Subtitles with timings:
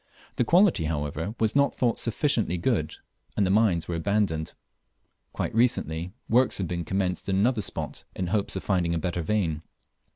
[0.37, 2.95] The quality, however, was not thought sufficiently good,
[3.37, 4.55] and the mines were abandoned.
[5.31, 9.21] Quite recently, works had been commenced in another spot, in Hopes of finding a better
[9.21, 9.61] vein.